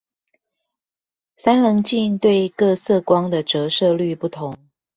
[1.37, 4.57] 三稜鏡對各色光的折射率不同